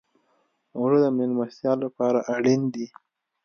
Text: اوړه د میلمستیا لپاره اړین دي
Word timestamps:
اوړه 0.77 0.97
د 1.03 1.05
میلمستیا 1.17 1.73
لپاره 1.83 2.19
اړین 2.35 2.61
دي 2.73 2.87